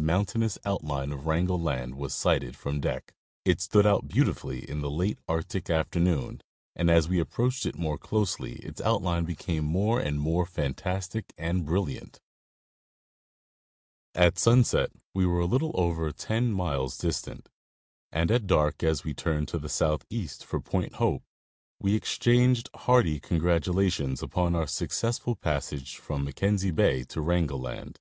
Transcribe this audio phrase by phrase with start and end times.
[0.00, 3.12] mountainous outline of Wrangel land was sighted from deck.
[3.44, 6.40] It stood out beautifully in the late Arctic afternoon,
[6.76, 11.64] and as we approached it more closely its outline became more and more fantastic and
[11.66, 12.20] brilliant.
[14.14, 17.48] At sunset we were a little over ten miles distant,
[18.12, 21.24] and at dark, as we turned to the southeast for Point Hope,
[21.80, 27.98] we exchanged hearty congratulations upon our successful passage from Mackenzie Bay to Wrangel land.